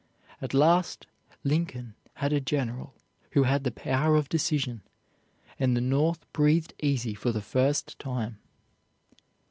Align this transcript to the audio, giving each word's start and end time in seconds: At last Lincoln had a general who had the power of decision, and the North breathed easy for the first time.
At 0.41 0.55
last 0.55 1.05
Lincoln 1.43 1.93
had 2.15 2.33
a 2.33 2.41
general 2.41 2.95
who 3.33 3.43
had 3.43 3.63
the 3.63 3.69
power 3.69 4.15
of 4.15 4.29
decision, 4.29 4.81
and 5.59 5.77
the 5.77 5.79
North 5.79 6.25
breathed 6.33 6.73
easy 6.81 7.13
for 7.13 7.31
the 7.31 7.39
first 7.39 7.99
time. 7.99 8.39